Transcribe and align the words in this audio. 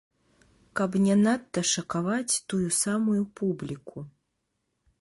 Каб 0.79 0.91
не 1.07 1.17
надта 1.25 1.63
шакаваць 1.73 2.33
тую 2.53 2.63
самую 2.81 3.21
публіку. 3.41 3.97